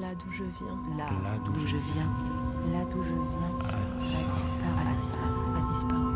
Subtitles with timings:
[0.00, 0.78] Là d'où je viens.
[0.96, 1.06] Là,
[1.44, 2.06] d'où je viens.
[2.72, 3.50] Là d'où je viens.
[4.78, 5.32] A disparu.
[5.56, 6.08] A disparu.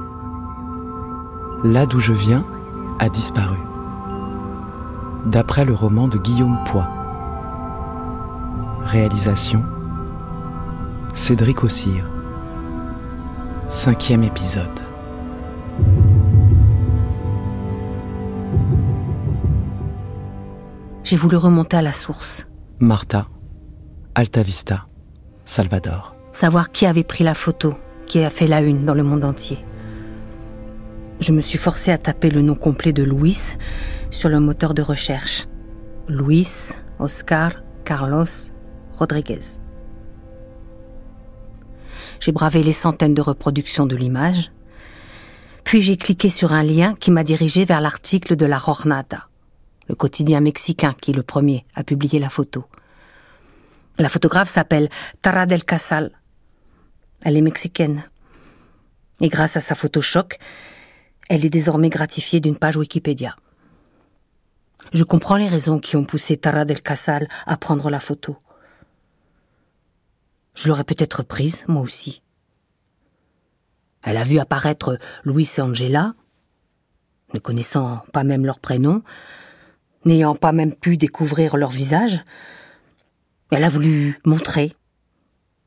[1.65, 2.47] Là d'où je viens
[3.01, 3.57] a disparu.
[5.27, 6.87] D'après le roman de Guillaume Poix.
[8.83, 9.65] Réalisation
[11.13, 12.07] Cédric Ossire.
[13.67, 14.79] Cinquième épisode.
[21.03, 22.47] J'ai voulu remonter à la source.
[22.79, 23.27] Martha,
[24.15, 24.87] Alta Vista,
[25.47, 26.15] Salvador.
[26.33, 29.65] Savoir qui avait pris la photo, qui a fait la une dans le monde entier.
[31.21, 33.57] Je me suis forcée à taper le nom complet de Luis
[34.11, 35.47] sur le moteur de recherche.
[36.09, 37.53] Luis Oscar
[37.87, 38.27] Carlos
[38.99, 39.63] Rodriguez.
[42.21, 44.53] J'ai bravé les centaines de reproductions de l'image,
[45.65, 49.29] puis j'ai cliqué sur un lien qui m'a dirigé vers l'article de la Jornada,
[49.89, 52.67] le quotidien mexicain qui le premier a publié la photo.
[53.99, 54.89] La photographe s'appelle
[55.21, 56.11] Tara del Casal.
[57.25, 58.05] Elle est mexicaine.
[59.21, 60.29] Et grâce à sa Photoshop,
[61.29, 63.37] elle est désormais gratifiée d'une page Wikipédia.
[64.93, 68.37] Je comprends les raisons qui ont poussé Tara del Casal à prendre la photo.
[70.55, 72.23] Je l'aurais peut-être prise, moi aussi.
[74.05, 76.15] Elle a vu apparaître Louis et Angela,
[77.33, 79.03] ne connaissant pas même leur prénom,
[80.05, 82.25] n'ayant pas même pu découvrir leur visage.
[83.53, 84.75] Elle a voulu montrer.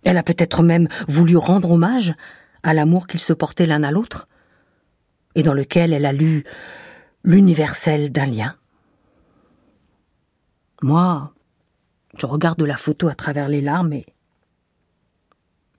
[0.03, 2.16] Elle a peut-être même voulu rendre hommage
[2.64, 4.28] à l'amour qu'ils se portaient l'un à l'autre,
[5.36, 6.44] et dans lequel elle a lu
[7.23, 8.56] l'universel d'un lien.
[10.81, 11.31] Moi,
[12.17, 14.08] je regarde la photo à travers les larmes et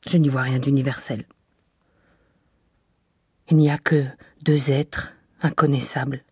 [0.07, 1.25] je n'y vois rien d'universel.
[3.51, 4.07] Il n'y a que
[4.43, 5.13] deux êtres
[5.43, 6.23] inconnaissables,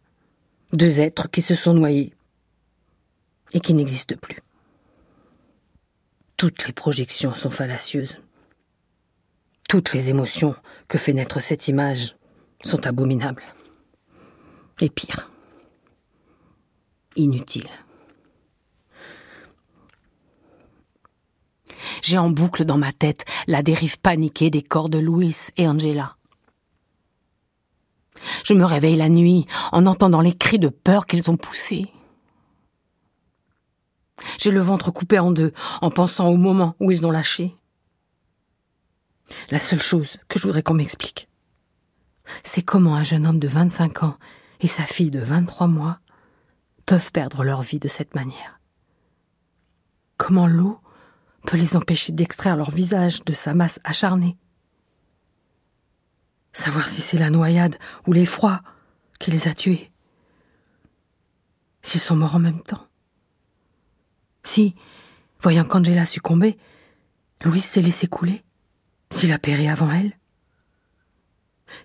[0.73, 2.15] deux êtres qui se sont noyés
[3.53, 4.44] et qui n'existent plus.
[6.37, 8.19] Toutes les projections sont fallacieuses.
[9.69, 10.55] Toutes les émotions
[10.89, 12.17] que fait naître cette image
[12.65, 13.45] sont abominables.
[14.81, 15.31] Et pire,
[17.17, 17.71] inutiles.
[22.03, 26.17] J'ai en boucle dans ma tête la dérive paniquée des corps de Louis et Angela.
[28.45, 31.94] Je me réveille la nuit en entendant les cris de peur qu'ils ont poussés.
[34.39, 37.57] J'ai le ventre coupé en deux en pensant au moment où ils ont lâché.
[39.51, 41.29] La seule chose que je voudrais qu'on m'explique,
[42.43, 44.19] c'est comment un jeune homme de 25 ans
[44.61, 45.99] et sa fille de 23 mois
[46.87, 48.61] peuvent perdre leur vie de cette manière.
[50.17, 50.81] Comment l'eau
[51.45, 54.37] peut les empêcher d'extraire leur visage de sa masse acharnée.
[56.53, 57.77] Savoir si c'est la noyade
[58.07, 58.63] ou l'effroi
[59.19, 59.91] qui les a tués.
[61.83, 62.87] S'ils sont morts en même temps.
[64.45, 64.75] Si,
[65.41, 66.59] voyant qu'Angela succombait,
[67.43, 68.43] Louise s'est laissé couler.
[69.11, 70.17] S'il a péri avant elle.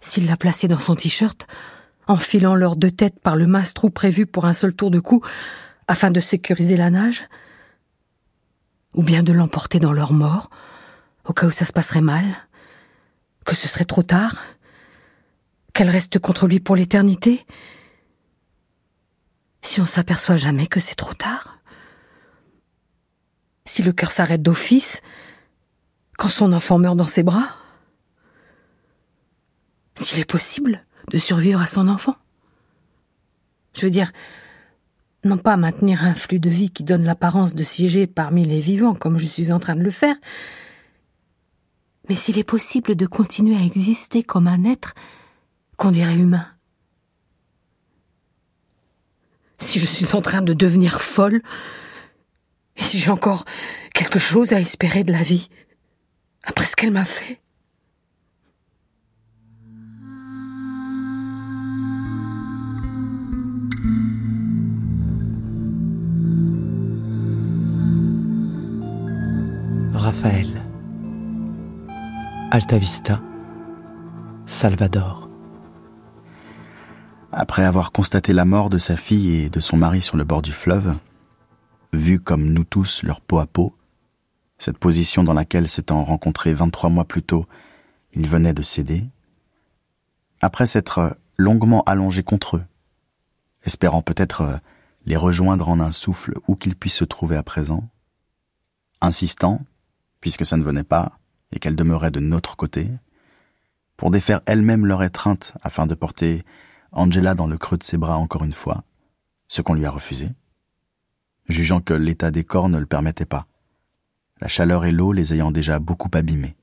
[0.01, 1.47] S'il l'a placée dans son t-shirt,
[2.07, 5.23] enfilant leurs deux têtes par le masse-trou prévu pour un seul tour de cou,
[5.87, 7.23] afin de sécuriser la nage.
[8.93, 10.49] Ou bien de l'emporter dans leur mort,
[11.25, 12.25] au cas où ça se passerait mal,
[13.45, 14.35] que ce serait trop tard,
[15.73, 17.45] qu'elle reste contre lui pour l'éternité,
[19.61, 21.58] si on s'aperçoit jamais que c'est trop tard,
[23.79, 24.99] si le cœur s'arrête d'office,
[26.17, 27.47] quand son enfant meurt dans ses bras,
[29.95, 32.17] s'il est possible de survivre à son enfant?
[33.73, 34.11] Je veux dire,
[35.23, 38.95] non pas maintenir un flux de vie qui donne l'apparence de siéger parmi les vivants
[38.95, 40.17] comme je suis en train de le faire,
[42.09, 44.93] mais s'il est possible de continuer à exister comme un être
[45.77, 46.47] qu'on dirait humain.
[49.57, 51.41] Si je suis en train de devenir folle,
[52.79, 53.45] et si j'ai encore
[53.93, 55.49] quelque chose à espérer de la vie,
[56.43, 57.39] après ce qu'elle m'a fait?
[69.93, 70.63] Raphaël.
[72.51, 73.21] Alta Vista.
[74.45, 75.29] Salvador.
[77.31, 80.41] Après avoir constaté la mort de sa fille et de son mari sur le bord
[80.41, 80.95] du fleuve,
[81.93, 83.75] vu comme nous tous leur peau à peau,
[84.57, 87.47] cette position dans laquelle s'étant rencontrés 23 mois plus tôt,
[88.13, 89.05] ils venaient de céder,
[90.41, 92.63] après s'être longuement allongés contre eux,
[93.63, 94.59] espérant peut-être
[95.05, 97.89] les rejoindre en un souffle où qu'ils puissent se trouver à présent,
[99.01, 99.61] insistant,
[100.21, 101.13] puisque ça ne venait pas
[101.51, 102.89] et qu'elle demeurait de notre côté,
[103.97, 106.43] pour défaire elle-même leur étreinte afin de porter
[106.91, 108.83] Angela dans le creux de ses bras encore une fois,
[109.47, 110.29] ce qu'on lui a refusé,
[111.49, 113.47] jugeant que l'état des corps ne le permettait pas,
[114.39, 116.55] la chaleur et l'eau les ayant déjà beaucoup abîmés.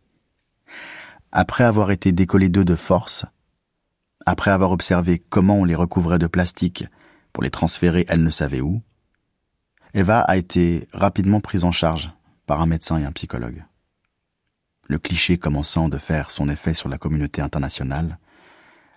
[1.32, 3.26] Après avoir été décollés d'eux de force,
[4.24, 6.84] après avoir observé comment on les recouvrait de plastique
[7.32, 8.80] pour les transférer elle ne savait où,
[9.94, 12.10] Eva a été rapidement prise en charge
[12.46, 13.64] par un médecin et un psychologue.
[14.88, 18.18] Le cliché commençant de faire son effet sur la communauté internationale,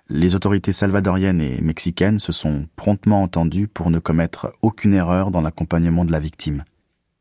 [0.10, 5.42] les autorités salvadoriennes et mexicaines se sont promptement entendues pour ne commettre aucune erreur dans
[5.42, 6.66] l'accompagnement de la victime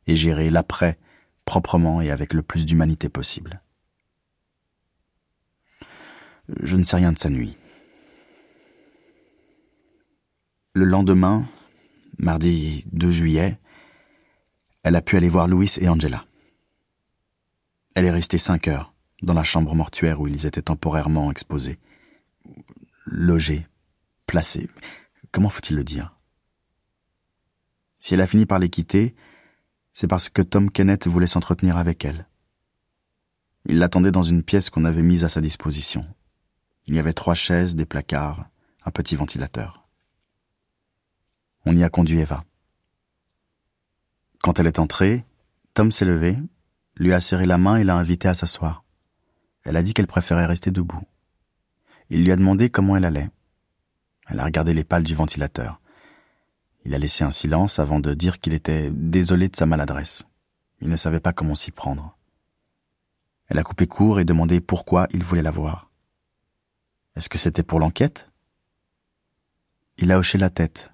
[0.06, 0.98] et gérer l'après
[1.44, 3.62] proprement et avec le plus d'humanité possible.
[6.62, 7.56] Je ne sais rien de sa nuit.
[10.72, 11.46] Le lendemain,
[12.18, 13.58] mardi 2 juillet,
[14.82, 16.24] elle a pu aller voir Louis et Angela.
[17.94, 21.78] Elle est restée cinq heures dans la chambre mortuaire où ils étaient temporairement exposés.
[23.10, 23.66] Logés,
[24.26, 24.68] placés.
[25.32, 26.14] Comment faut-il le dire?
[27.98, 29.14] Si elle a fini par les quitter,
[29.94, 32.28] c'est parce que Tom Kenneth voulait s'entretenir avec elle.
[33.64, 36.06] Il l'attendait dans une pièce qu'on avait mise à sa disposition.
[36.86, 38.46] Il y avait trois chaises, des placards,
[38.84, 39.88] un petit ventilateur.
[41.64, 42.44] On y a conduit Eva.
[44.42, 45.24] Quand elle est entrée,
[45.72, 46.36] Tom s'est levé,
[46.96, 48.84] lui a serré la main et l'a invitée à s'asseoir.
[49.64, 51.06] Elle a dit qu'elle préférait rester debout.
[52.10, 53.30] Il lui a demandé comment elle allait.
[54.28, 55.80] Elle a regardé les pales du ventilateur.
[56.84, 60.26] Il a laissé un silence avant de dire qu'il était désolé de sa maladresse.
[60.80, 62.16] Il ne savait pas comment s'y prendre.
[63.48, 65.90] Elle a coupé court et demandé pourquoi il voulait la voir.
[67.16, 68.30] Est-ce que c'était pour l'enquête?
[69.96, 70.92] Il a hoché la tête,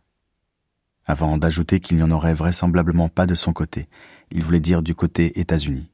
[1.04, 3.88] avant d'ajouter qu'il n'y en aurait vraisemblablement pas de son côté.
[4.30, 5.90] Il voulait dire du côté États-Unis.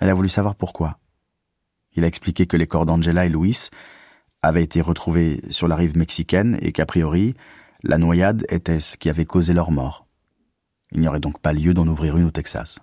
[0.00, 0.98] Elle a voulu savoir pourquoi.
[1.94, 3.68] Il a expliqué que les corps d'Angela et Louis
[4.42, 7.34] avaient été retrouvés sur la rive mexicaine et qu'a priori,
[7.82, 10.06] la noyade était ce qui avait causé leur mort.
[10.92, 12.78] Il n'y aurait donc pas lieu d'en ouvrir une au Texas.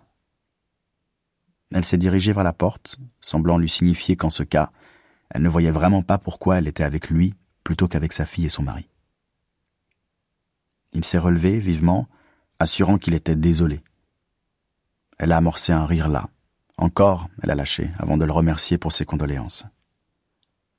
[1.72, 4.72] Elle s'est dirigée vers la porte, semblant lui signifier qu'en ce cas,
[5.30, 8.50] elle ne voyait vraiment pas pourquoi elle était avec lui plutôt qu'avec sa fille et
[8.50, 8.88] son mari.
[10.94, 12.08] Il s'est relevé vivement,
[12.60, 13.82] assurant qu'il était désolé.
[15.18, 16.30] Elle a amorcé un rire là.
[16.78, 19.66] Encore, elle a lâché, avant de le remercier pour ses condoléances.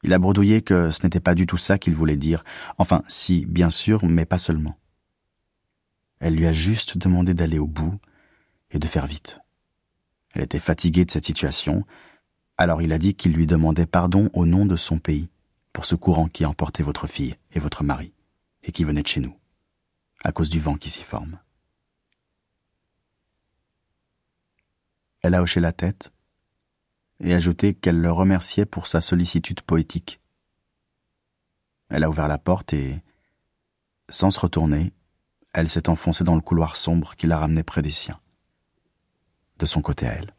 [0.02, 2.44] Il a bredouillé que ce n'était pas du tout ça qu'il voulait dire.
[2.78, 4.78] Enfin, si, bien sûr, mais pas seulement.
[6.20, 7.98] Elle lui a juste demandé d'aller au bout
[8.70, 9.40] et de faire vite.
[10.34, 11.84] Elle était fatiguée de cette situation,
[12.58, 15.30] alors il a dit qu'il lui demandait pardon au nom de son pays
[15.72, 18.12] pour ce courant qui a emporté votre fille et votre mari,
[18.62, 19.36] et qui venait de chez nous
[20.24, 21.38] à cause du vent qui s'y forme.
[25.22, 26.12] Elle a hoché la tête
[27.20, 30.20] et ajouté qu'elle le remerciait pour sa sollicitude poétique.
[31.88, 33.02] Elle a ouvert la porte et,
[34.08, 34.92] sans se retourner,
[35.52, 38.20] elle s'est enfoncée dans le couloir sombre qui la ramenait près des siens,
[39.58, 40.34] de son côté à elle.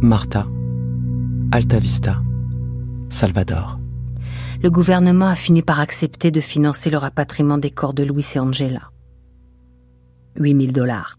[0.00, 0.46] Martha,
[1.52, 2.20] Alta Vista.
[3.08, 3.81] Salvador.
[4.62, 8.38] Le gouvernement a fini par accepter de financer le rapatriement des corps de Louis et
[8.38, 8.92] Angela.
[10.36, 11.18] 8000 dollars.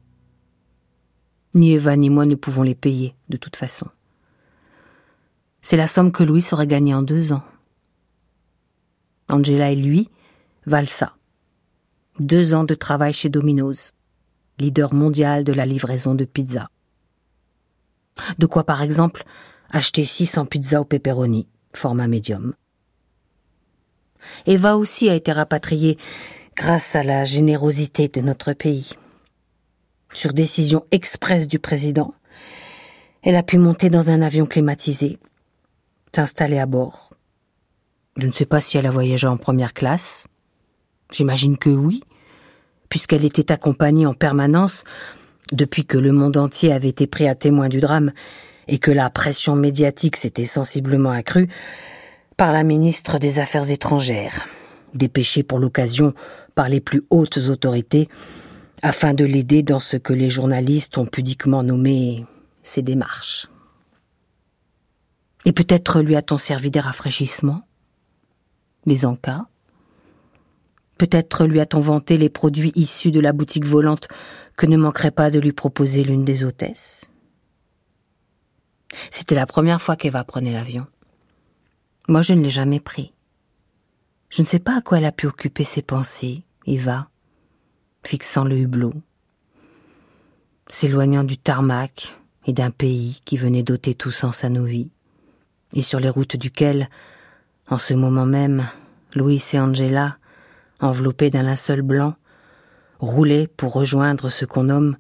[1.54, 3.88] Ni Eva ni moi ne pouvons les payer, de toute façon.
[5.62, 7.44] C'est la somme que Louis aurait gagnée en deux ans.
[9.30, 10.10] Angela et lui
[10.66, 11.18] valent ça.
[12.20, 13.92] Deux ans de travail chez Domino's,
[14.58, 16.70] leader mondial de la livraison de pizza.
[18.40, 19.26] De quoi, par exemple,
[19.70, 22.54] acheter 600 pizzas au pepperoni format médium.
[24.46, 25.98] Eva aussi a été rapatriée
[26.56, 28.92] grâce à la générosité de notre pays.
[30.14, 32.14] Sur décision expresse du président,
[33.24, 35.18] elle a pu monter dans un avion climatisé,
[36.14, 37.12] s'installer à bord.
[38.18, 40.26] Je ne sais pas si elle a voyagé en première classe.
[41.12, 42.04] J'imagine que oui,
[42.90, 44.84] puisqu'elle était accompagnée en permanence
[45.52, 48.12] depuis que le monde entier avait été pris à témoin du drame
[48.68, 51.50] et que la pression médiatique s'était sensiblement accrue
[52.38, 54.46] par la ministre des Affaires étrangères,
[54.94, 56.14] dépêchée pour l'occasion
[56.56, 58.10] par les plus hautes autorités
[58.82, 62.26] afin de l'aider dans ce que les journalistes ont pudiquement nommé
[62.64, 63.48] ses démarches.
[65.46, 67.68] Et peut-être lui a-t-on servi des rafraîchissements,
[68.86, 69.46] des encas?
[70.98, 74.08] Peut-être lui a-t-on vanté les produits issus de la boutique volante
[74.56, 77.06] que ne manquerait pas de lui proposer l'une des hôtesses?
[79.10, 80.86] C'était la première fois qu'Eva prenait l'avion.
[82.10, 83.14] Moi, je ne l'ai jamais pris.
[84.30, 87.08] Je ne sais pas à quoi elle a pu occuper ses pensées, Eva,
[88.04, 88.94] fixant le hublot,
[90.68, 94.90] s'éloignant du tarmac et d'un pays qui venait d'ôter tout sens à nos vies,
[95.74, 96.90] et sur les routes duquel,
[97.70, 98.68] en ce moment même,
[99.16, 100.18] Louis et Angela
[100.82, 102.16] enveloppés d'un linceul blanc,
[103.00, 104.98] roulés pour rejoindre ce qu'on nomme,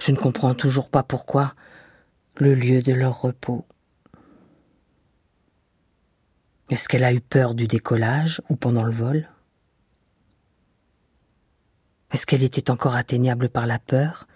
[0.00, 1.54] je ne comprends toujours pas pourquoi,
[2.36, 3.66] le lieu de leur repos.
[6.72, 9.28] Est-ce qu'elle a eu peur du décollage ou pendant le vol?
[12.10, 14.26] Est-ce qu'elle était encore atteignable par la peur,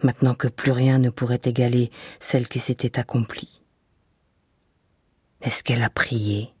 [0.00, 3.60] maintenant que plus rien ne pourrait égaler celle qui s'était accomplie?
[5.40, 6.54] Est-ce qu'elle a prié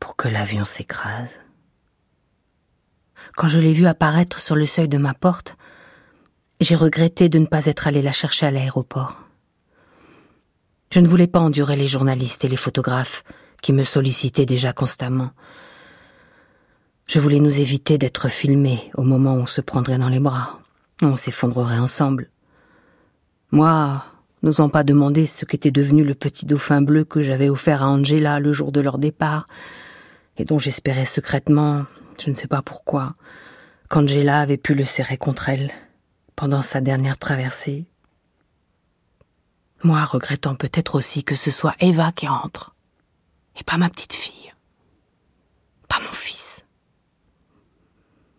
[0.00, 1.38] pour que l'avion s'écrase?
[3.36, 5.56] Quand je l'ai vue apparaître sur le seuil de ma porte,
[6.58, 9.20] j'ai regretté de ne pas être allé la chercher à l'aéroport.
[10.90, 13.22] Je ne voulais pas endurer les journalistes et les photographes
[13.62, 15.30] qui me sollicitaient déjà constamment.
[17.06, 20.60] Je voulais nous éviter d'être filmés au moment où on se prendrait dans les bras,
[21.00, 22.30] où on s'effondrerait ensemble.
[23.50, 24.04] Moi,
[24.42, 28.40] n'osant pas demander ce qu'était devenu le petit dauphin bleu que j'avais offert à Angela
[28.40, 29.46] le jour de leur départ,
[30.36, 31.84] et dont j'espérais secrètement,
[32.20, 33.14] je ne sais pas pourquoi,
[33.88, 35.70] qu'Angela avait pu le serrer contre elle
[36.34, 37.86] pendant sa dernière traversée.
[39.84, 42.71] Moi, regrettant peut-être aussi que ce soit Eva qui rentre,
[43.56, 44.52] et pas ma petite fille,
[45.88, 46.66] pas mon fils.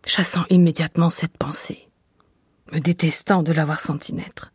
[0.04, 1.88] Chassant immédiatement cette pensée,
[2.72, 4.52] me détestant de l'avoir senti naître.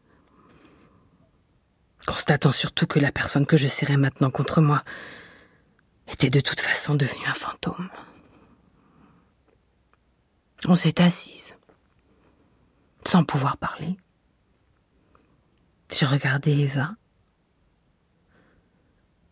[2.05, 4.83] Constatant surtout que la personne que je serrais maintenant contre moi
[6.07, 7.89] était de toute façon devenue un fantôme.
[10.65, 11.55] On s'est assise,
[13.05, 13.95] sans pouvoir parler.
[15.91, 16.95] J'ai regardé Eva.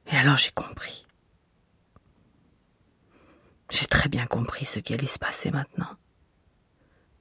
[0.08, 1.07] Et alors j'ai compris.
[3.70, 5.90] J'ai très bien compris ce qui allait se passer maintenant.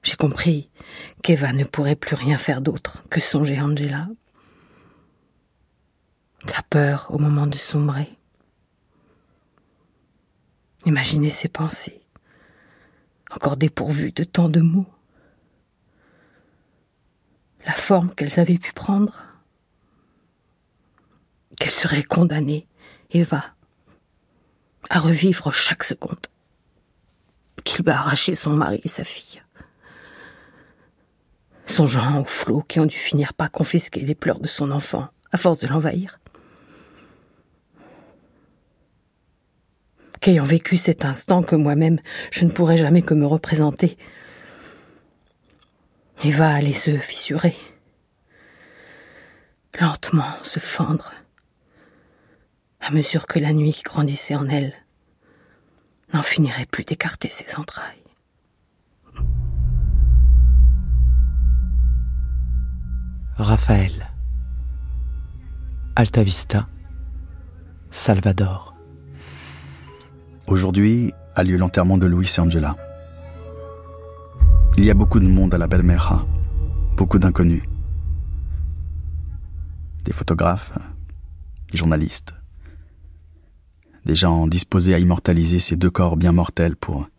[0.03, 0.69] J'ai compris
[1.21, 4.07] qu'Eva ne pourrait plus rien faire d'autre que songer Angela.
[6.45, 8.17] Sa peur au moment de sombrer.
[10.85, 12.01] Imaginez ses pensées,
[13.31, 14.87] encore dépourvues de tant de mots.
[17.65, 19.25] La forme qu'elles avaient pu prendre.
[21.59, 22.67] Qu'elle serait condamnée,
[23.09, 23.43] Eva,
[24.89, 26.27] à revivre chaque seconde
[27.67, 29.41] qu'il va arracher son mari et sa fille.
[31.65, 35.37] Songeant aux flots qui ont dû finir par confisquer les pleurs de son enfant à
[35.37, 36.19] force de l'envahir.
[40.21, 41.99] Qu'ayant vécu cet instant que moi-même
[42.31, 43.97] je ne pourrais jamais que me représenter,
[46.23, 47.55] Eva allait se fissurer,
[49.79, 51.13] lentement se fendre,
[52.79, 54.73] à mesure que la nuit grandissait en elle
[56.13, 58.03] n'en finirait plus d'écarter ses entrailles.
[63.37, 64.11] Raphaël.
[65.95, 66.67] Alta Vista.
[67.91, 68.75] Salvador.
[70.47, 72.75] Aujourd'hui a lieu l'enterrement de Luis et Angela.
[74.77, 76.23] Il y a beaucoup de monde à la Belmeja,
[76.95, 77.63] beaucoup d'inconnus.
[80.03, 80.71] Des photographes,
[81.71, 82.33] des journalistes,
[84.07, 87.09] des gens disposés à immortaliser ces deux corps bien mortels pour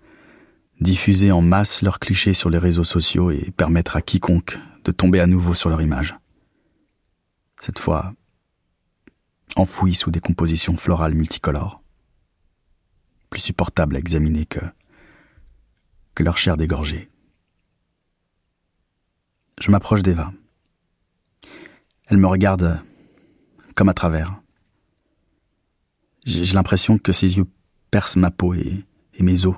[0.80, 5.21] diffuser en masse leurs clichés sur les réseaux sociaux et permettre à quiconque de tomber
[5.21, 6.16] à nouveau sur leur image.
[7.61, 8.14] Cette fois,
[9.57, 11.83] enfouis sous des compositions florales multicolores,
[13.28, 14.61] plus supportables à examiner que
[16.21, 17.11] leur chair dégorgée.
[19.61, 20.33] Je m'approche d'Eva.
[22.07, 22.80] Elle me regarde
[23.75, 24.40] comme à travers.
[26.28, 27.47] J'ai l'impression que ses yeux
[27.90, 28.85] percent ma peau et,
[29.18, 29.56] mes os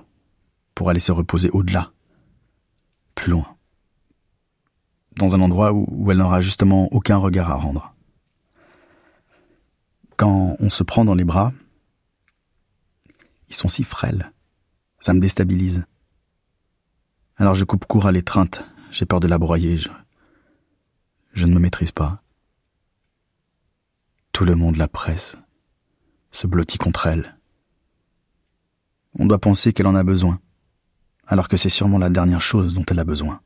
[0.76, 1.92] pour aller se reposer au-delà,
[3.16, 3.56] plus loin,
[5.16, 7.92] dans un endroit où, elle n'aura justement aucun regard à rendre.
[10.16, 11.52] Quand on se prend dans les bras,
[13.48, 14.30] ils sont si frêles,
[15.00, 15.84] ça me déstabilise.
[17.36, 19.90] Alors je coupe court à l'étreinte, j'ai peur de la broyer, je,
[21.32, 22.22] je ne me maîtrise pas.
[24.30, 25.36] Tout le monde la presse
[26.30, 27.36] se blottit contre elle.
[29.18, 30.40] On doit penser qu'elle en a besoin,
[31.26, 33.40] alors que c'est sûrement la dernière chose dont elle a besoin,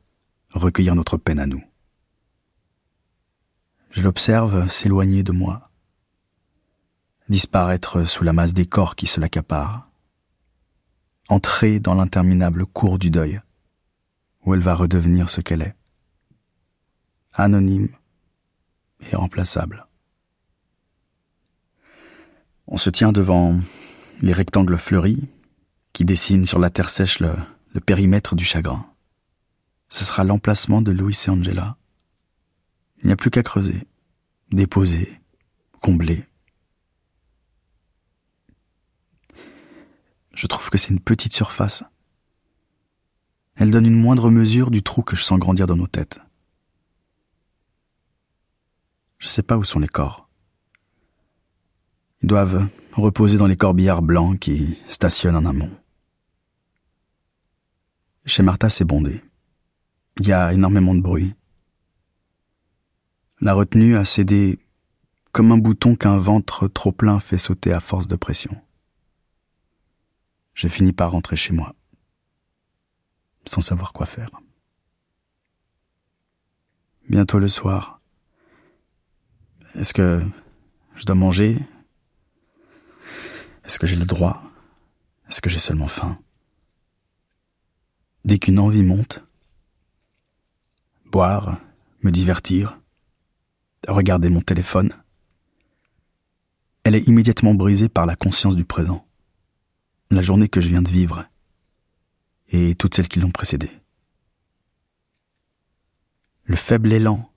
[0.53, 1.63] recueillir notre peine à nous.
[3.91, 5.71] Je l'observe s'éloigner de moi,
[7.29, 9.89] disparaître sous la masse des corps qui se l'accaparent,
[11.29, 13.41] entrer dans l'interminable cours du deuil,
[14.45, 15.75] où elle va redevenir ce qu'elle est,
[17.33, 17.89] anonyme
[19.11, 19.87] et remplaçable.
[22.67, 23.59] On se tient devant
[24.21, 25.27] les rectangles fleuris
[25.93, 27.35] qui dessinent sur la terre sèche le,
[27.85, 28.85] périmètre du chagrin.
[29.89, 31.77] Ce sera l'emplacement de Louis et Angela.
[33.01, 33.87] Il n'y a plus qu'à creuser,
[34.51, 35.21] déposer,
[35.81, 36.25] combler.
[40.33, 41.83] Je trouve que c'est une petite surface,
[43.55, 46.19] Elle donne une moindre mesure du trou que je sens grandir dans nos têtes.
[49.19, 50.27] Je sais pas où sont les corps.
[52.25, 55.69] Doivent reposer dans les corbillards blancs qui stationnent en amont.
[58.25, 59.21] Chez Martha, c'est bondé.
[60.19, 61.35] Il y a énormément de bruit.
[63.41, 64.57] La retenue a cédé
[65.33, 68.59] comme un bouton qu'un ventre trop plein fait sauter à force de pression.
[70.55, 71.75] J'ai fini par rentrer chez moi,
[73.45, 74.31] sans savoir quoi faire.
[77.07, 78.01] Bientôt le soir.
[79.75, 80.25] Est-ce que
[80.95, 81.59] je dois manger?
[83.65, 84.43] Est-ce que j'ai le droit?
[85.29, 86.19] Est-ce que j'ai seulement faim?
[88.23, 89.23] Dès qu'une envie monte,
[91.05, 91.59] boire,
[92.01, 92.79] me divertir,
[93.87, 94.93] regarder mon téléphone,
[96.83, 99.05] elle est immédiatement brisée par la conscience du présent,
[100.11, 101.25] la journée que je viens de vivre
[102.49, 103.71] et toutes celles qui l'ont précédée.
[106.43, 107.31] Le faible élan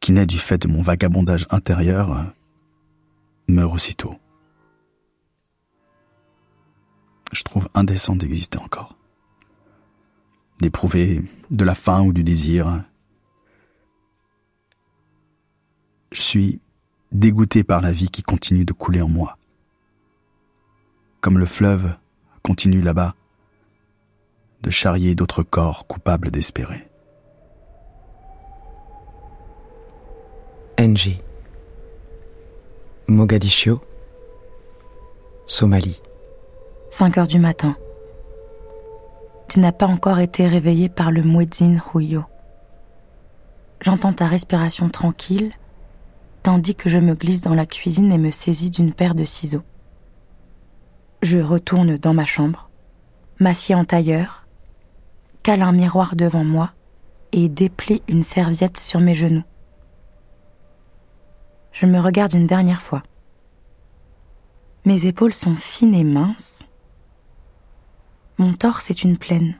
[0.00, 2.34] qui naît du fait de mon vagabondage intérieur
[3.48, 4.18] meurt aussitôt.
[7.34, 8.96] Je trouve indécent d'exister encore,
[10.60, 12.84] d'éprouver de la faim ou du désir,
[16.12, 16.60] Je suis
[17.10, 19.36] dégoûté par la vie qui continue de couler en moi.
[21.20, 21.96] Comme le fleuve
[22.44, 23.16] continue là-bas
[24.62, 26.88] de charrier d'autres corps coupables d'espérer.
[30.78, 31.18] NJ
[33.08, 33.82] Mogadiscio
[35.48, 36.00] Somalie
[36.96, 37.76] 5 heures du matin.
[39.48, 42.22] Tu n'as pas encore été réveillé par le muezzin Rouyo.
[43.80, 45.50] J'entends ta respiration tranquille
[46.44, 49.64] tandis que je me glisse dans la cuisine et me saisis d'une paire de ciseaux.
[51.20, 52.70] Je retourne dans ma chambre,
[53.40, 54.46] m'assieds en tailleur,
[55.42, 56.70] cale un miroir devant moi
[57.32, 59.42] et déplie une serviette sur mes genoux.
[61.72, 63.02] Je me regarde une dernière fois.
[64.84, 66.62] Mes épaules sont fines et minces.
[68.36, 69.54] Mon torse est une plaine.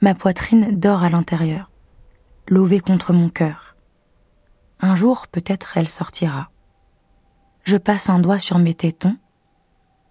[0.00, 1.70] Ma poitrine dort à l'intérieur,
[2.48, 3.76] lovée contre mon cœur.
[4.80, 6.50] Un jour, peut-être, elle sortira.
[7.64, 9.16] Je passe un doigt sur mes tétons,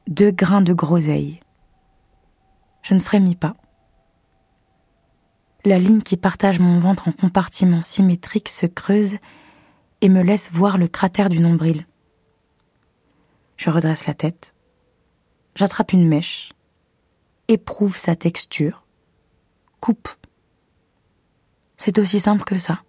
[0.07, 1.39] deux grains de groseille.
[2.83, 3.55] Je ne frémis pas.
[5.65, 9.17] La ligne qui partage mon ventre en compartiments symétriques se creuse
[10.01, 11.87] et me laisse voir le cratère du nombril.
[13.57, 14.53] Je redresse la tête,
[15.55, 16.51] j'attrape une mèche,
[17.47, 18.85] éprouve sa texture,
[19.79, 20.09] coupe.
[21.77, 22.83] C'est aussi simple que ça.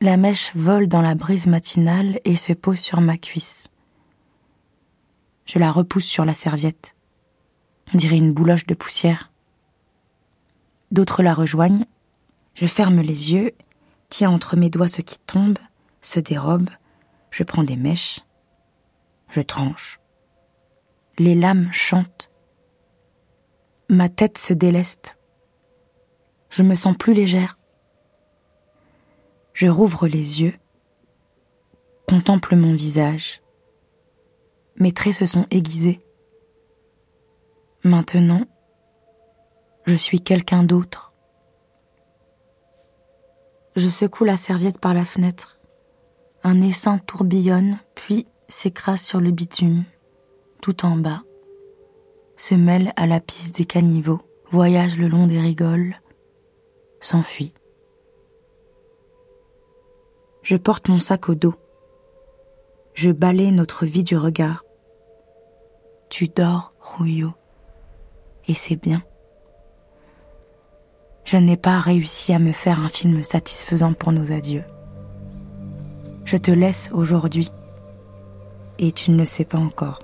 [0.00, 3.68] La mèche vole dans la brise matinale et se pose sur ma cuisse.
[5.44, 6.94] Je la repousse sur la serviette.
[7.92, 9.30] On dirait une bouloche de poussière.
[10.90, 11.84] D'autres la rejoignent.
[12.54, 13.52] Je ferme les yeux,
[14.08, 15.58] tiens entre mes doigts ce qui tombe,
[16.00, 16.70] se dérobe.
[17.30, 18.20] Je prends des mèches.
[19.28, 19.99] Je tranche.
[21.20, 22.30] Les lames chantent.
[23.90, 25.18] Ma tête se déleste.
[26.48, 27.58] Je me sens plus légère.
[29.52, 30.54] Je rouvre les yeux,
[32.08, 33.42] contemple mon visage.
[34.76, 36.00] Mes traits se sont aiguisés.
[37.84, 38.46] Maintenant,
[39.84, 41.12] je suis quelqu'un d'autre.
[43.76, 45.60] Je secoue la serviette par la fenêtre.
[46.44, 49.84] Un essaim tourbillonne, puis s'écrase sur le bitume,
[50.60, 51.22] tout en bas,
[52.36, 54.20] se mêle à la piste des caniveaux,
[54.50, 55.94] voyage le long des rigoles,
[57.00, 57.54] s'enfuit.
[60.42, 61.54] Je porte mon sac au dos.
[62.94, 64.64] Je balaie notre vie du regard.
[66.08, 67.34] Tu dors, Rouillot.
[68.48, 69.02] Et c'est bien.
[71.24, 74.64] Je n'ai pas réussi à me faire un film satisfaisant pour nos adieux.
[76.24, 77.50] Je te laisse aujourd'hui.
[78.78, 80.00] Et tu ne le sais pas encore.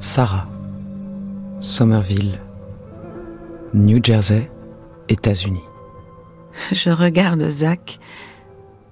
[0.00, 0.46] Sarah,
[1.60, 2.38] Somerville,
[3.74, 4.50] New Jersey,
[5.08, 5.64] États-Unis.
[6.72, 7.98] Je regarde Zach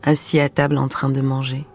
[0.03, 1.67] assis à table en train de manger.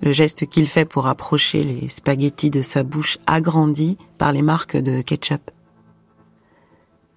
[0.00, 4.76] Le geste qu'il fait pour approcher les spaghettis de sa bouche agrandie par les marques
[4.76, 5.50] de ketchup.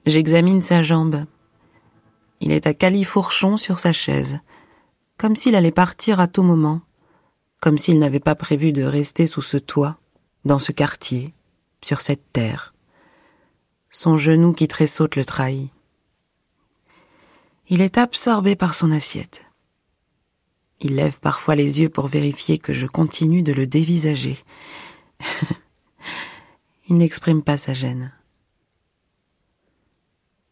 [0.05, 1.25] J'examine sa jambe.
[2.39, 4.39] Il est à califourchon sur sa chaise,
[5.17, 6.81] comme s'il allait partir à tout moment,
[7.59, 9.99] comme s'il n'avait pas prévu de rester sous ce toit,
[10.45, 11.33] dans ce quartier,
[11.81, 12.73] sur cette terre.
[13.89, 15.69] Son genou qui tressaute le trahit.
[17.69, 19.45] Il est absorbé par son assiette.
[20.79, 24.37] Il lève parfois les yeux pour vérifier que je continue de le dévisager.
[26.89, 28.13] Il n'exprime pas sa gêne.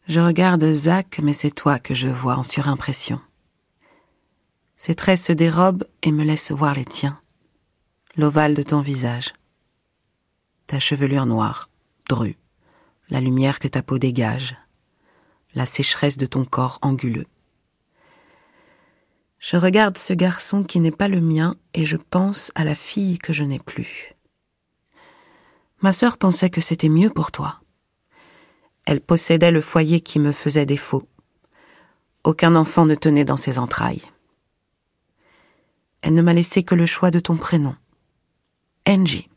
[0.08, 3.22] Je regarde Zach, mais c'est toi que je vois en surimpression.
[4.86, 7.20] Ses traits se dérobent et me laissent voir les tiens,
[8.18, 9.34] l'ovale de ton visage,
[10.68, 11.72] ta chevelure noire,
[12.08, 12.38] drue,
[13.10, 14.56] la lumière que ta peau dégage,
[15.56, 17.26] la sécheresse de ton corps anguleux.
[19.40, 23.18] Je regarde ce garçon qui n'est pas le mien et je pense à la fille
[23.18, 24.14] que je n'ai plus.
[25.82, 27.60] Ma sœur pensait que c'était mieux pour toi.
[28.86, 31.10] Elle possédait le foyer qui me faisait défaut.
[32.24, 34.04] Aucun enfant ne tenait dans ses entrailles.
[36.06, 37.76] Elle ne m'a laissé que le choix de ton prénom.
[38.88, 39.28] Angie.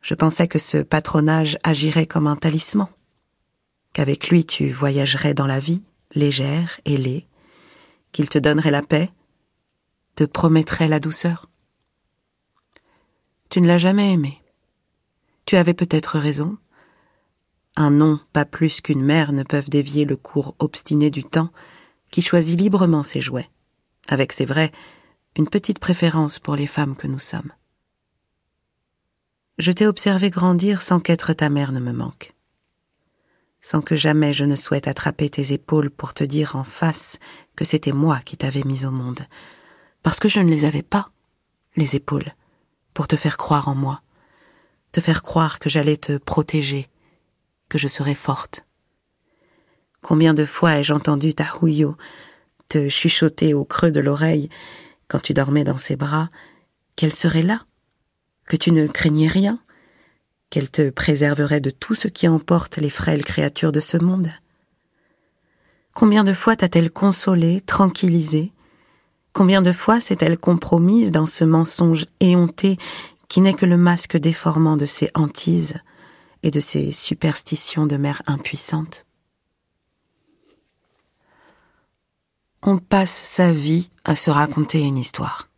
[0.00, 2.88] Je pensais que ce patronage agirait comme un talisman,
[3.92, 5.84] qu'avec lui tu voyagerais dans la vie,
[6.16, 7.28] légère, ailée,
[8.10, 9.08] qu'il te donnerait la paix,
[10.16, 11.48] te promettrait la douceur.
[13.50, 14.42] Tu ne l'as jamais aimé.
[15.44, 16.58] Tu avais peut-être raison.
[17.76, 21.52] Un nom, pas plus qu'une mère, ne peuvent dévier le cours obstiné du temps
[22.10, 23.48] qui choisit librement ses jouets,
[24.08, 24.72] avec, c'est vrai,
[25.36, 27.52] une petite préférence pour les femmes que nous sommes.
[29.58, 32.32] Je t'ai observé grandir sans qu'être ta mère ne me manque,
[33.60, 37.18] sans que jamais je ne souhaite attraper tes épaules pour te dire en face
[37.56, 39.20] que c'était moi qui t'avais mise au monde,
[40.02, 41.10] parce que je ne les avais pas,
[41.76, 42.34] les épaules,
[42.94, 44.02] pour te faire croire en moi,
[44.92, 46.88] te faire croire que j'allais te protéger,
[47.68, 48.66] que je serais forte.
[50.02, 51.96] Combien de fois ai-je entendu ta rouillot
[52.68, 54.48] te chuchoter au creux de l'oreille
[55.10, 56.30] quand tu dormais dans ses bras,
[56.94, 57.66] qu'elle serait là,
[58.46, 59.58] que tu ne craignais rien,
[60.50, 64.30] qu'elle te préserverait de tout ce qui emporte les frêles créatures de ce monde.
[65.94, 68.52] Combien de fois t'a-t-elle consolée, tranquillisée?
[69.32, 72.78] Combien de fois s'est-elle compromise dans ce mensonge éhonté
[73.28, 75.78] qui n'est que le masque déformant de ses hantises
[76.44, 79.06] et de ses superstitions de mère impuissante?
[82.62, 85.48] On passe sa vie à se raconter une histoire,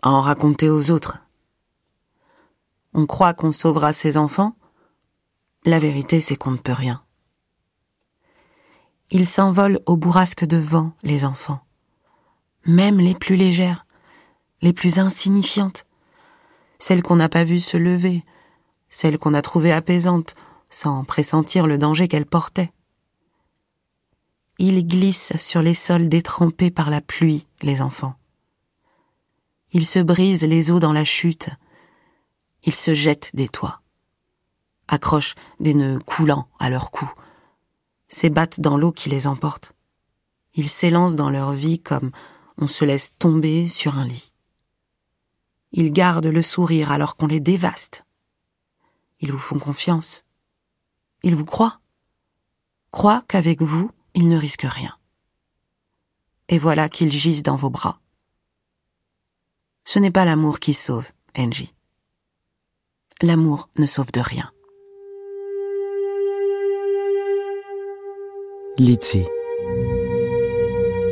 [0.00, 1.18] à en raconter aux autres.
[2.94, 4.54] On croit qu'on sauvera ses enfants.
[5.64, 7.02] La vérité, c'est qu'on ne peut rien.
[9.10, 11.64] Ils s'envolent au bourrasque de vent, les enfants.
[12.64, 13.84] Même les plus légères,
[14.62, 15.84] les plus insignifiantes,
[16.78, 18.24] celles qu'on n'a pas vues se lever,
[18.88, 20.36] celles qu'on a trouvées apaisantes,
[20.70, 22.72] sans pressentir le danger qu'elles portaient.
[24.58, 28.16] Ils glissent sur les sols détrempés par la pluie, les enfants.
[29.72, 31.48] Ils se brisent les os dans la chute.
[32.64, 33.82] Ils se jettent des toits.
[34.88, 37.08] Accrochent des nœuds coulants à leur cou.
[38.08, 39.74] S'ébattent dans l'eau qui les emporte.
[40.54, 42.10] Ils s'élancent dans leur vie comme
[42.56, 44.32] on se laisse tomber sur un lit.
[45.70, 48.04] Ils gardent le sourire alors qu'on les dévaste.
[49.20, 50.24] Ils vous font confiance.
[51.22, 51.80] Ils vous croient.
[52.90, 54.96] Croient qu'avec vous, il ne risque rien.
[56.48, 58.00] Et voilà qu'ils gisent dans vos bras.
[59.84, 61.72] Ce n'est pas l'amour qui sauve, Angie.
[63.22, 64.50] L'amour ne sauve de rien.
[68.76, 69.24] Lizzie.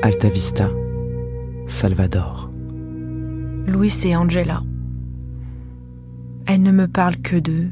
[0.02, 0.68] Alta Vista.
[1.68, 2.50] Salvador.
[3.68, 4.64] Louis et Angela.
[6.48, 7.70] Elle ne me parle que d'eux.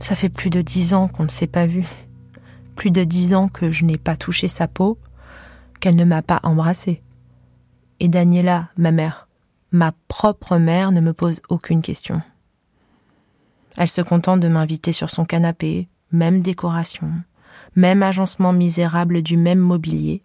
[0.00, 2.08] Ça fait plus de dix ans qu'on ne s'est pas vus
[2.76, 4.98] plus de dix ans que je n'ai pas touché sa peau,
[5.80, 7.02] qu'elle ne m'a pas embrassée.
[8.00, 9.28] Et Daniela, ma mère,
[9.70, 12.22] ma propre mère, ne me pose aucune question.
[13.76, 17.10] Elle se contente de m'inviter sur son canapé, même décoration,
[17.74, 20.22] même agencement misérable du même mobilier,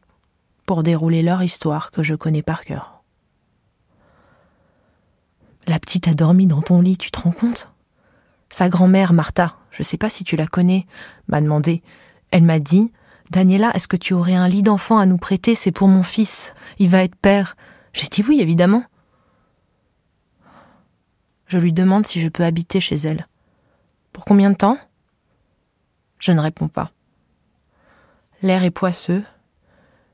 [0.65, 3.03] pour dérouler leur histoire que je connais par cœur.
[5.65, 7.69] La petite a dormi dans ton lit, tu te rends compte?
[8.49, 10.85] Sa grand-mère, Martha, je sais pas si tu la connais,
[11.27, 11.83] m'a demandé
[12.31, 12.91] elle m'a dit
[13.29, 15.55] Daniela, est-ce que tu aurais un lit d'enfant à nous prêter?
[15.55, 16.53] C'est pour mon fils.
[16.79, 17.57] Il va être père.
[17.93, 18.83] J'ai dit oui, évidemment.
[21.47, 23.27] Je lui demande si je peux habiter chez elle.
[24.13, 24.77] Pour combien de temps?
[26.19, 26.91] Je ne réponds pas.
[28.41, 29.23] L'air est poisseux.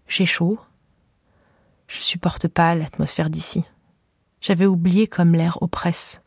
[0.08, 0.60] J'ai chaud.
[1.88, 3.63] Je supporte pas l'atmosphère d'ici.
[4.41, 6.21] J'avais oublié comme l'air oppresse,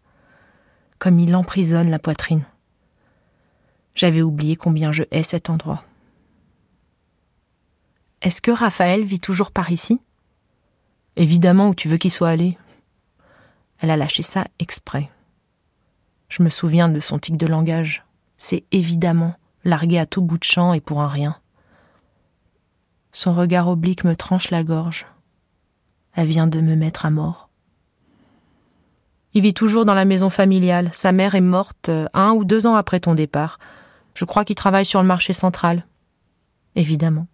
[0.98, 2.44] comme il emprisonne la poitrine.
[3.96, 5.82] J'avais oublié combien je hais cet endroit.
[8.20, 10.00] Est-ce que Raphaël vit toujours par ici?
[11.16, 12.58] Évidemment où tu veux qu'il soit allé.
[13.80, 15.10] Elle a lâché ça exprès.
[16.28, 18.04] Je me souviens de son tic de langage.
[18.36, 21.36] C'est évidemment, largué à tout bout de champ et pour un rien.
[23.12, 25.06] Son regard oblique me tranche la gorge.
[26.12, 27.48] Elle vient de me mettre à mort.
[29.32, 30.90] Il vit toujours dans la maison familiale.
[30.92, 33.58] Sa mère est morte euh, un ou deux ans après ton départ.
[34.16, 35.86] Je crois qu'il travaille sur le marché central.
[36.74, 37.26] Évidemment.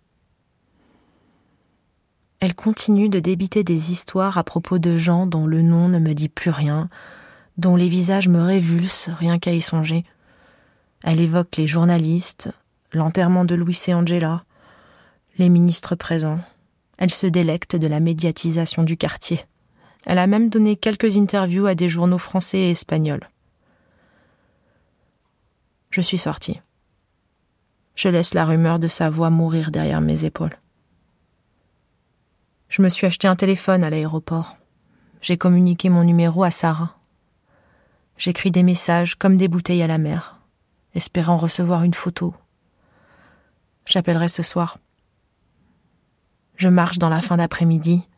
[2.41, 6.13] Elle continue de débiter des histoires à propos de gens dont le nom ne me
[6.13, 6.89] dit plus rien,
[7.57, 10.05] dont les visages me révulsent rien qu'à y songer.
[11.05, 12.51] Elle évoque les journalistes,
[12.93, 14.43] l'enterrement de Louis et Angela,
[15.39, 16.41] les ministres présents.
[16.99, 19.41] Elle se délecte de la médiatisation du quartier.
[20.05, 23.29] Elle a même donné quelques interviews à des journaux français et espagnols.
[25.91, 26.59] Je suis sortie.
[27.95, 30.59] Je laisse la rumeur de sa voix mourir derrière mes épaules.
[32.69, 34.57] Je me suis acheté un téléphone à l'aéroport.
[35.21, 36.97] J'ai communiqué mon numéro à Sarah.
[38.17, 40.39] J'écris des messages comme des bouteilles à la mer,
[40.95, 42.35] espérant recevoir une photo.
[43.85, 44.79] J'appellerai ce soir.
[46.57, 48.09] Je marche dans la fin d'après-midi.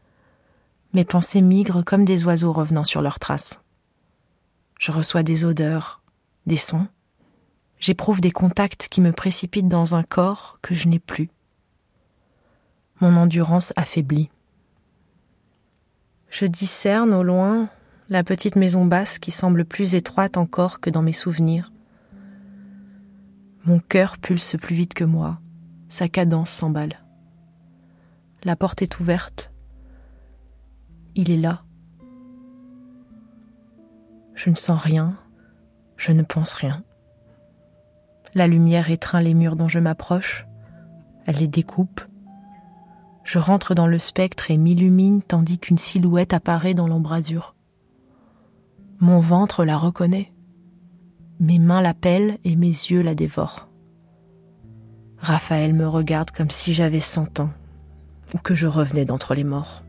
[0.93, 3.61] Mes pensées migrent comme des oiseaux revenant sur leurs traces.
[4.79, 6.03] Je reçois des odeurs,
[6.47, 6.87] des sons.
[7.85, 11.29] J'éprouve des contacts qui me précipitent dans un corps que je n'ai plus.
[13.03, 14.31] Mon endurance affaiblit.
[16.31, 17.69] Je discerne au loin
[18.09, 21.75] la petite maison basse qui semble plus étroite encore que dans mes souvenirs.
[23.67, 25.39] Mon cœur pulse plus vite que moi,
[25.91, 27.05] sa cadence s'emballe.
[28.45, 29.53] La porte est ouverte.
[31.17, 31.65] Il est là.
[34.35, 35.19] Je ne sens rien,
[35.99, 36.83] je ne pense rien.
[38.35, 40.47] La lumière étreint les murs dont je m'approche,
[41.25, 42.01] elle les découpe.
[43.23, 47.55] Je rentre dans le spectre et m'illumine tandis qu'une silhouette apparaît dans l'embrasure.
[48.99, 50.33] Mon ventre la reconnaît.
[51.39, 53.69] Mes mains l'appellent et mes yeux la dévorent.
[55.19, 57.51] Raphaël me regarde comme si j'avais cent ans
[58.35, 59.85] ou que je revenais d'entre les morts.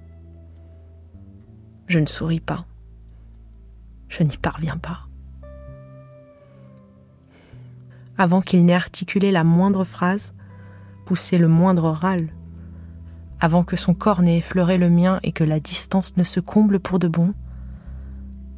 [1.87, 2.65] Je ne souris pas.
[4.07, 5.07] Je n'y parviens pas.
[8.17, 10.33] Avant qu'il n'ait articulé la moindre phrase,
[11.05, 12.29] poussé le moindre râle,
[13.39, 16.79] avant que son corps n'ait effleuré le mien et que la distance ne se comble
[16.79, 17.33] pour de bon,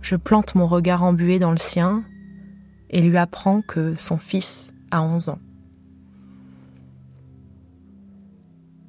[0.02, 2.04] je plante mon regard embué dans le sien
[2.90, 5.40] et lui apprends que son fils a onze ans.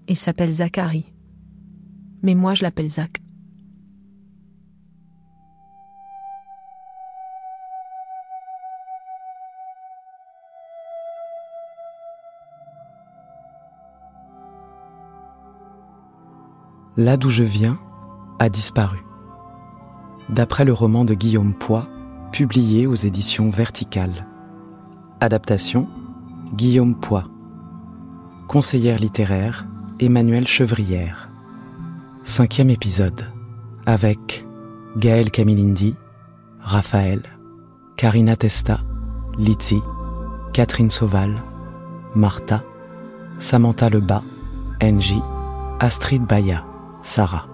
[0.07, 1.13] Il s'appelle Zacharie,
[2.23, 3.21] mais moi je l'appelle Zach.
[16.97, 17.79] Là d'où je viens
[18.39, 18.99] a disparu
[20.29, 21.89] d'après le roman de Guillaume Poix,
[22.33, 24.27] publié aux éditions Verticales.
[25.21, 25.89] Adaptation
[26.55, 27.25] Guillaume Poix.
[28.47, 29.67] Conseillère littéraire
[30.01, 31.29] Emmanuel Chevrière.
[32.25, 33.25] Cinquième épisode
[33.87, 34.45] avec
[34.97, 35.95] Gaël Camilindi,
[36.61, 37.23] Raphaël,
[37.97, 38.81] Karina Testa,
[39.39, 39.83] Lizzie,
[40.53, 41.35] Catherine Sauval,
[42.15, 42.63] Martha,
[43.41, 44.23] Samantha Lebas,
[44.83, 45.23] Angie,
[45.81, 46.65] Astrid Baya,
[47.09, 47.47] Sarah.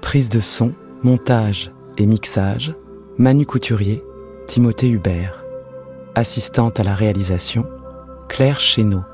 [0.00, 2.74] Prise de son, montage et mixage,
[3.18, 4.02] Manu Couturier,
[4.46, 5.44] Timothée Hubert.
[6.14, 7.66] Assistante à la réalisation,
[8.30, 9.04] Claire Chéneau.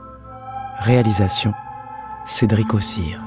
[0.78, 1.52] Réalisation,
[2.26, 3.25] Cédric Ossire.